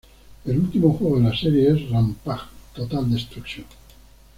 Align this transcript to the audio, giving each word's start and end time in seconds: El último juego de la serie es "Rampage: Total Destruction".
El 0.45 0.57
último 0.57 0.97
juego 0.97 1.19
de 1.19 1.25
la 1.29 1.37
serie 1.37 1.69
es 1.75 1.91
"Rampage: 1.91 2.47
Total 2.73 3.07
Destruction". 3.11 3.65